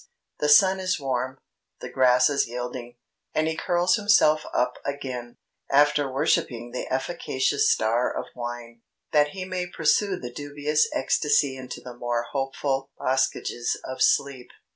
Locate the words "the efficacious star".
6.71-8.11